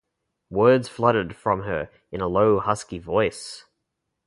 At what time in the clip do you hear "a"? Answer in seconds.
2.21-2.27